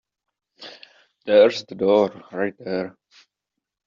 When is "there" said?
2.57-2.97